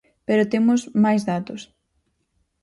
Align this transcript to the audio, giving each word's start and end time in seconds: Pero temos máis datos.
Pero 0.27 0.49
temos 0.53 0.81
máis 1.03 1.21
datos. 1.31 1.61